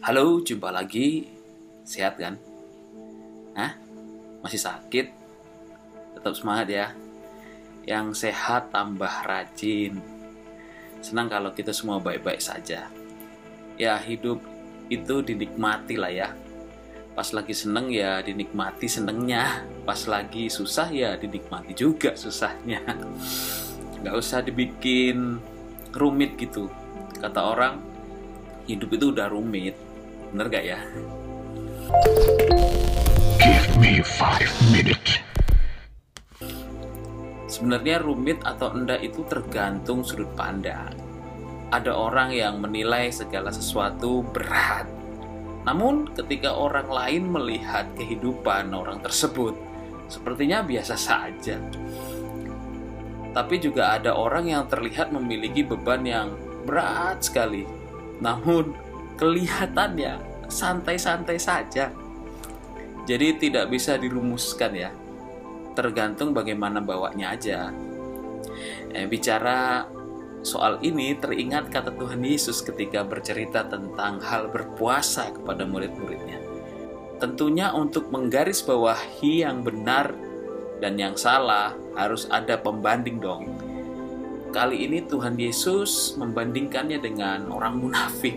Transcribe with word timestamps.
Halo, 0.00 0.40
jumpa 0.40 0.72
lagi. 0.72 1.28
Sehat 1.84 2.16
kan? 2.16 2.40
Hah? 3.52 3.76
Masih 4.40 4.56
sakit? 4.56 5.12
Tetap 6.16 6.32
semangat 6.32 6.72
ya. 6.72 6.86
Yang 7.84 8.24
sehat 8.24 8.72
tambah 8.72 9.12
rajin. 9.28 10.00
Senang 11.04 11.28
kalau 11.28 11.52
kita 11.52 11.76
semua 11.76 12.00
baik-baik 12.00 12.40
saja. 12.40 12.88
Ya, 13.76 14.00
hidup 14.00 14.40
itu 14.88 15.20
dinikmati 15.20 16.00
lah 16.00 16.08
ya. 16.08 16.28
Pas 17.12 17.28
lagi 17.36 17.52
seneng 17.52 17.92
ya 17.92 18.24
dinikmati 18.24 18.88
senengnya. 18.88 19.60
Pas 19.84 20.08
lagi 20.08 20.48
susah 20.48 20.88
ya 20.88 21.20
dinikmati 21.20 21.76
juga 21.76 22.16
susahnya. 22.16 22.80
Gak 24.08 24.16
usah 24.16 24.40
dibikin 24.40 25.36
rumit 25.92 26.40
gitu. 26.40 26.72
Kata 27.20 27.44
orang, 27.44 27.91
hidup 28.66 28.90
itu 28.94 29.10
udah 29.10 29.26
rumit. 29.30 29.74
Bener 30.30 30.46
gak 30.48 30.64
ya? 30.64 30.80
Give 33.42 33.68
me 33.82 34.00
five 34.06 34.52
minutes. 34.70 35.18
Sebenarnya 37.50 38.00
rumit 38.00 38.40
atau 38.40 38.72
enggak 38.72 39.04
itu 39.04 39.26
tergantung 39.28 40.00
sudut 40.00 40.30
pandang. 40.32 40.94
Ada 41.68 41.92
orang 41.92 42.32
yang 42.32 42.64
menilai 42.64 43.12
segala 43.12 43.52
sesuatu 43.52 44.24
berat. 44.32 44.88
Namun 45.68 46.10
ketika 46.16 46.56
orang 46.56 46.88
lain 46.88 47.22
melihat 47.28 47.86
kehidupan 47.94 48.72
orang 48.72 48.98
tersebut, 49.04 49.54
sepertinya 50.08 50.64
biasa 50.64 50.96
saja. 50.96 51.60
Tapi 53.32 53.54
juga 53.60 53.96
ada 53.96 54.16
orang 54.16 54.48
yang 54.48 54.64
terlihat 54.68 55.12
memiliki 55.12 55.64
beban 55.64 56.04
yang 56.04 56.32
berat 56.64 57.20
sekali. 57.24 57.81
Namun 58.22 58.72
kelihatannya 59.18 60.46
santai-santai 60.46 61.36
saja. 61.42 61.90
Jadi 63.02 63.28
tidak 63.42 63.66
bisa 63.74 63.98
dirumuskan 63.98 64.72
ya. 64.78 64.90
Tergantung 65.74 66.30
bagaimana 66.30 66.78
bawanya 66.78 67.34
aja. 67.34 67.74
Eh, 68.94 69.10
bicara 69.10 69.90
soal 70.46 70.78
ini 70.82 71.18
teringat 71.18 71.70
kata 71.70 71.94
Tuhan 71.98 72.22
Yesus 72.22 72.62
ketika 72.62 73.02
bercerita 73.02 73.66
tentang 73.66 74.22
hal 74.22 74.50
berpuasa 74.50 75.34
kepada 75.34 75.66
murid-muridnya. 75.66 76.38
Tentunya 77.18 77.70
untuk 77.70 78.10
menggarisbawahi 78.10 79.46
yang 79.46 79.62
benar 79.62 80.14
dan 80.82 80.98
yang 80.98 81.14
salah 81.14 81.74
harus 81.94 82.26
ada 82.26 82.58
pembanding 82.58 83.22
dong. 83.22 83.61
Kali 84.52 84.84
ini 84.84 85.00
Tuhan 85.08 85.40
Yesus 85.40 86.12
membandingkannya 86.20 87.00
dengan 87.00 87.48
orang 87.48 87.80
munafik. 87.80 88.36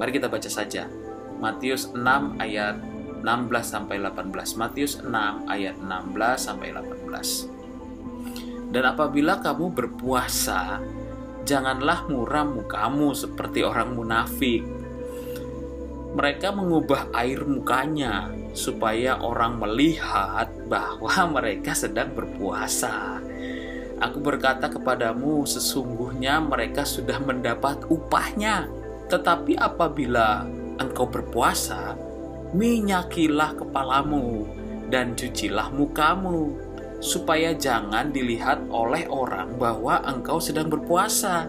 Mari 0.00 0.08
kita 0.08 0.32
baca 0.32 0.48
saja. 0.48 0.88
Matius 1.36 1.92
6 1.92 2.40
ayat 2.40 2.80
16 3.20 3.28
sampai 3.60 4.00
18. 4.00 4.56
Matius 4.56 5.04
6 5.04 5.52
ayat 5.52 5.76
16 5.76 6.16
sampai 6.40 6.72
18. 6.72 8.72
Dan 8.72 8.88
apabila 8.88 9.36
kamu 9.44 9.76
berpuasa, 9.76 10.80
janganlah 11.44 12.08
muram 12.08 12.64
mukamu 12.64 13.12
seperti 13.12 13.68
orang 13.68 13.92
munafik. 13.92 14.64
Mereka 16.16 16.56
mengubah 16.56 17.12
air 17.12 17.44
mukanya 17.44 18.32
supaya 18.56 19.20
orang 19.20 19.60
melihat 19.60 20.48
bahwa 20.72 21.12
mereka 21.36 21.76
sedang 21.76 22.16
berpuasa. 22.16 23.20
Aku 24.02 24.18
berkata 24.18 24.66
kepadamu, 24.66 25.46
sesungguhnya 25.46 26.42
mereka 26.42 26.82
sudah 26.82 27.22
mendapat 27.22 27.86
upahnya. 27.86 28.66
Tetapi 29.06 29.54
apabila 29.54 30.42
engkau 30.82 31.06
berpuasa, 31.06 31.94
minyakilah 32.50 33.54
kepalamu 33.54 34.50
dan 34.90 35.14
cucilah 35.14 35.70
mukamu, 35.70 36.58
supaya 36.98 37.54
jangan 37.54 38.10
dilihat 38.10 38.66
oleh 38.74 39.06
orang 39.06 39.54
bahwa 39.54 40.02
engkau 40.02 40.42
sedang 40.42 40.66
berpuasa, 40.66 41.46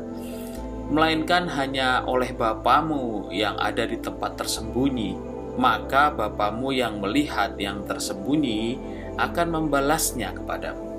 melainkan 0.94 1.50
hanya 1.50 2.06
oleh 2.06 2.38
Bapamu 2.38 3.34
yang 3.34 3.58
ada 3.58 3.82
di 3.90 3.98
tempat 3.98 4.38
tersembunyi. 4.38 5.18
Maka 5.58 6.14
Bapamu 6.14 6.70
yang 6.70 7.02
melihat 7.02 7.58
yang 7.58 7.82
tersembunyi 7.90 8.78
akan 9.18 9.48
membalasnya 9.58 10.38
kepadamu. 10.38 10.93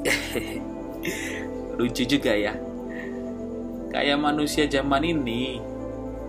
Lucu 1.78 2.02
juga 2.08 2.32
ya. 2.32 2.56
Kayak 3.90 4.22
manusia 4.22 4.64
zaman 4.70 5.02
ini 5.02 5.58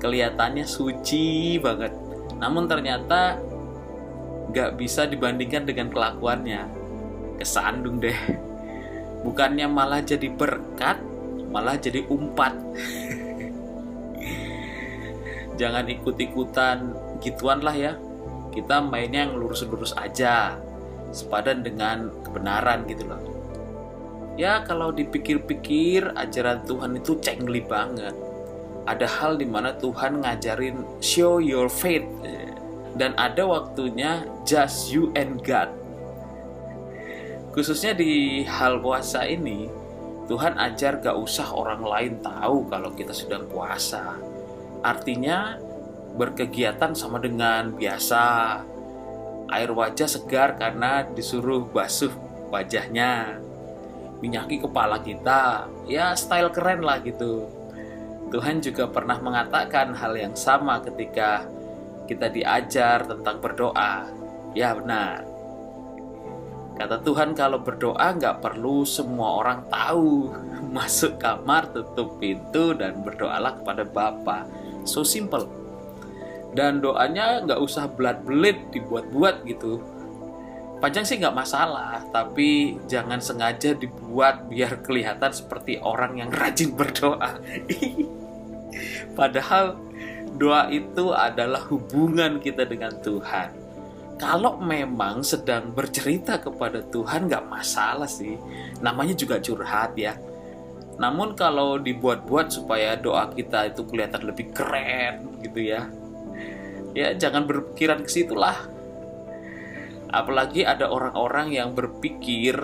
kelihatannya 0.02 0.66
suci 0.66 1.56
banget. 1.62 1.94
Namun 2.42 2.66
ternyata 2.66 3.38
gak 4.52 4.76
bisa 4.76 5.06
dibandingkan 5.06 5.64
dengan 5.64 5.88
kelakuannya. 5.94 6.68
Kesandung 7.38 8.02
deh. 8.02 8.18
Bukannya 9.22 9.70
malah 9.70 10.02
jadi 10.02 10.34
berkat, 10.34 10.98
malah 11.54 11.78
jadi 11.78 12.02
umpat. 12.10 12.58
Jangan 15.62 15.86
ikut-ikutan 15.86 16.78
gituan 17.22 17.62
lah 17.62 17.78
ya. 17.78 17.94
Kita 18.50 18.82
mainnya 18.82 19.30
yang 19.30 19.38
lurus-lurus 19.38 19.94
aja. 19.94 20.58
Sepadan 21.14 21.62
dengan 21.62 22.10
kebenaran 22.26 22.90
gitu 22.90 23.06
loh 23.06 23.41
ya 24.40 24.64
kalau 24.64 24.92
dipikir-pikir 24.96 26.16
ajaran 26.16 26.64
Tuhan 26.64 26.98
itu 27.00 27.18
cengli 27.20 27.64
banget. 27.64 28.16
Ada 28.88 29.06
hal 29.06 29.38
di 29.38 29.46
mana 29.46 29.76
Tuhan 29.78 30.26
ngajarin 30.26 31.04
show 31.04 31.38
your 31.38 31.70
faith. 31.70 32.06
Dan 32.92 33.16
ada 33.16 33.48
waktunya 33.48 34.28
just 34.44 34.92
you 34.92 35.16
and 35.16 35.40
God. 35.48 35.72
Khususnya 37.56 37.96
di 37.96 38.44
hal 38.48 38.80
puasa 38.80 39.28
ini 39.28 39.68
Tuhan 40.28 40.56
ajar 40.56 41.04
gak 41.04 41.18
usah 41.20 41.52
orang 41.52 41.84
lain 41.84 42.14
tahu 42.24 42.68
kalau 42.72 42.92
kita 42.96 43.12
sedang 43.12 43.48
puasa. 43.48 44.16
Artinya 44.80 45.60
berkegiatan 46.16 46.96
sama 46.96 47.20
dengan 47.20 47.76
biasa. 47.76 48.24
Air 49.52 49.72
wajah 49.76 50.08
segar 50.08 50.56
karena 50.56 51.04
disuruh 51.12 51.68
basuh 51.68 52.12
wajahnya 52.48 53.44
minyaki 54.22 54.62
kepala 54.62 55.02
kita. 55.02 55.68
Ya 55.90 56.14
style 56.14 56.54
keren 56.54 56.86
lah 56.86 57.02
gitu. 57.02 57.50
Tuhan 58.32 58.64
juga 58.64 58.88
pernah 58.88 59.20
mengatakan 59.20 59.92
hal 59.92 60.16
yang 60.16 60.38
sama 60.38 60.80
ketika 60.80 61.44
kita 62.08 62.32
diajar 62.32 63.04
tentang 63.04 63.44
berdoa. 63.44 64.08
Ya 64.56 64.72
benar. 64.78 65.28
Kata 66.80 67.04
Tuhan 67.04 67.36
kalau 67.36 67.60
berdoa 67.60 68.16
nggak 68.16 68.40
perlu 68.40 68.88
semua 68.88 69.44
orang 69.44 69.68
tahu. 69.68 70.32
Masuk 70.76 71.20
kamar 71.20 71.68
tutup 71.76 72.16
pintu 72.22 72.72
dan 72.72 73.04
berdoalah 73.04 73.60
kepada 73.60 73.84
Bapa. 73.84 74.48
So 74.88 75.04
simple. 75.04 75.50
Dan 76.56 76.80
doanya 76.80 77.44
nggak 77.44 77.60
usah 77.60 77.92
belat-belit 77.92 78.72
dibuat-buat 78.72 79.44
gitu 79.48 79.84
Panjang 80.82 81.06
sih 81.06 81.22
nggak 81.22 81.38
masalah, 81.38 82.02
tapi 82.10 82.74
jangan 82.90 83.22
sengaja 83.22 83.78
dibuat 83.78 84.50
biar 84.50 84.82
kelihatan 84.82 85.30
seperti 85.30 85.78
orang 85.78 86.18
yang 86.18 86.34
rajin 86.34 86.74
berdoa. 86.74 87.38
Padahal 89.20 89.78
doa 90.42 90.74
itu 90.74 91.14
adalah 91.14 91.62
hubungan 91.70 92.42
kita 92.42 92.66
dengan 92.66 92.98
Tuhan. 92.98 93.54
Kalau 94.18 94.58
memang 94.58 95.22
sedang 95.22 95.70
bercerita 95.70 96.42
kepada 96.42 96.82
Tuhan 96.90 97.30
nggak 97.30 97.46
masalah 97.46 98.10
sih, 98.10 98.42
namanya 98.82 99.14
juga 99.14 99.38
curhat 99.38 99.94
ya. 99.94 100.18
Namun 100.98 101.38
kalau 101.38 101.78
dibuat-buat 101.78 102.50
supaya 102.50 102.98
doa 102.98 103.30
kita 103.30 103.70
itu 103.70 103.86
kelihatan 103.86 104.26
lebih 104.26 104.50
keren 104.50 105.30
gitu 105.46 105.62
ya, 105.62 105.86
ya 106.98 107.14
jangan 107.14 107.46
berpikiran 107.46 108.02
ke 108.02 108.10
situlah 108.10 108.81
Apalagi 110.12 110.68
ada 110.68 110.92
orang-orang 110.92 111.56
yang 111.56 111.72
berpikir 111.72 112.60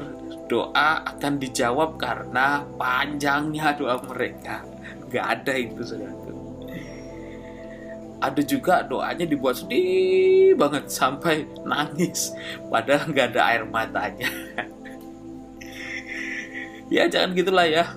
doa 0.51 1.03
akan 1.03 1.39
dijawab 1.39 1.95
karena 1.95 2.63
panjangnya 2.75 3.75
doa 3.75 3.99
mereka. 4.03 4.63
Gak 5.07 5.25
ada 5.25 5.53
itu 5.55 5.81
saudara. 5.83 6.15
Ada 8.17 8.41
juga 8.41 8.81
doanya 8.81 9.29
dibuat 9.29 9.61
sedih 9.61 10.57
banget 10.57 10.89
sampai 10.89 11.45
nangis. 11.61 12.33
Padahal 12.65 13.13
nggak 13.13 13.27
ada 13.37 13.41
air 13.53 13.63
matanya. 13.69 14.29
ya 16.93 17.05
jangan 17.05 17.37
gitulah 17.37 17.69
ya. 17.69 17.93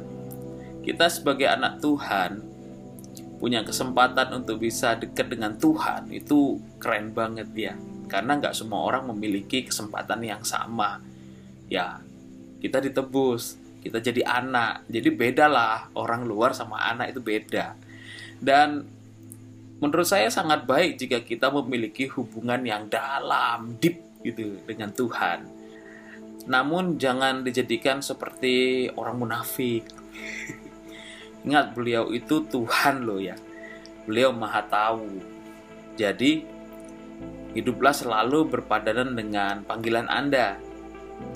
Kita 0.85 1.08
sebagai 1.08 1.49
anak 1.49 1.81
Tuhan 1.81 2.44
punya 3.41 3.64
kesempatan 3.64 4.44
untuk 4.44 4.61
bisa 4.61 4.93
dekat 5.00 5.32
dengan 5.32 5.56
Tuhan 5.56 6.12
itu 6.12 6.61
keren 6.76 7.17
banget 7.17 7.49
ya 7.56 7.75
karena 8.10 8.36
nggak 8.36 8.52
semua 8.52 8.82
orang 8.82 9.06
memiliki 9.14 9.62
kesempatan 9.62 10.20
yang 10.26 10.42
sama 10.42 10.98
ya 11.70 12.02
kita 12.58 12.82
ditebus 12.82 13.56
kita 13.80 14.02
jadi 14.02 14.26
anak 14.26 14.84
jadi 14.90 15.08
beda 15.14 15.46
lah 15.46 15.88
orang 15.94 16.26
luar 16.26 16.52
sama 16.52 16.76
anak 16.82 17.14
itu 17.14 17.22
beda 17.22 17.78
dan 18.42 18.84
menurut 19.80 20.04
saya 20.04 20.28
sangat 20.28 20.68
baik 20.68 21.00
jika 21.00 21.24
kita 21.24 21.48
memiliki 21.48 22.08
hubungan 22.12 22.60
yang 22.62 22.86
dalam, 22.86 23.80
deep 23.80 24.00
gitu 24.20 24.60
dengan 24.68 24.92
Tuhan. 24.92 25.48
Namun 26.44 27.00
jangan 27.00 27.40
dijadikan 27.40 28.04
seperti 28.04 28.88
orang 28.92 29.16
munafik. 29.16 29.88
Ingat 31.48 31.72
beliau 31.72 32.12
itu 32.12 32.44
Tuhan 32.44 33.08
loh 33.08 33.20
ya. 33.20 33.36
Beliau 34.04 34.32
maha 34.36 34.60
tahu. 34.68 35.20
Jadi 35.96 36.44
hiduplah 37.55 37.94
selalu 37.94 38.47
berpadanan 38.49 39.14
dengan 39.14 39.62
panggilan 39.67 40.06
Anda. 40.06 40.58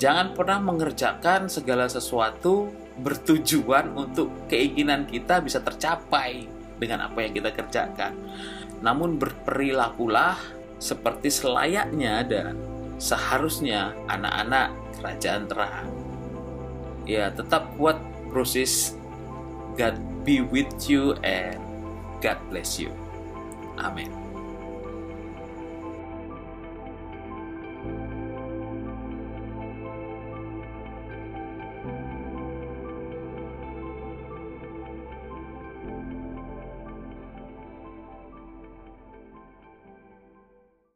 Jangan 0.01 0.33
pernah 0.33 0.59
mengerjakan 0.65 1.47
segala 1.53 1.87
sesuatu 1.87 2.73
bertujuan 2.99 3.93
untuk 3.93 4.33
keinginan 4.47 5.05
kita 5.05 5.43
bisa 5.43 5.61
tercapai 5.61 6.47
dengan 6.79 7.11
apa 7.11 7.19
yang 7.21 7.33
kita 7.35 7.51
kerjakan. 7.53 8.15
Namun 8.81 9.21
berperilakulah 9.21 10.39
seperti 10.81 11.31
selayaknya 11.31 12.25
dan 12.25 12.55
seharusnya 12.97 13.93
anak-anak 14.09 14.73
kerajaan 15.01 15.45
terang. 15.49 15.87
Ya, 17.05 17.29
tetap 17.29 17.69
kuat 17.77 18.01
proses 18.33 18.97
God 19.77 19.99
be 20.25 20.41
with 20.41 20.71
you 20.89 21.19
and 21.21 21.61
God 22.25 22.41
bless 22.49 22.81
you. 22.81 22.89
Amin. 23.77 24.24